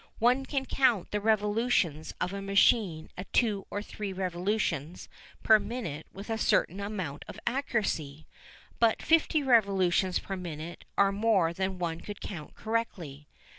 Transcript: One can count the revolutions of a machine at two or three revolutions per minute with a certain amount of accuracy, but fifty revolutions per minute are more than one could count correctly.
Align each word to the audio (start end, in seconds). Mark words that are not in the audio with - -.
One 0.17 0.47
can 0.47 0.65
count 0.65 1.11
the 1.11 1.21
revolutions 1.21 2.15
of 2.19 2.33
a 2.33 2.41
machine 2.41 3.11
at 3.17 3.31
two 3.31 3.67
or 3.69 3.83
three 3.83 4.11
revolutions 4.11 5.07
per 5.43 5.59
minute 5.59 6.07
with 6.11 6.31
a 6.31 6.39
certain 6.39 6.79
amount 6.79 7.23
of 7.27 7.39
accuracy, 7.45 8.25
but 8.79 9.03
fifty 9.03 9.43
revolutions 9.43 10.17
per 10.17 10.35
minute 10.35 10.85
are 10.97 11.11
more 11.11 11.53
than 11.53 11.77
one 11.77 12.01
could 12.01 12.19
count 12.19 12.55
correctly. 12.55 13.27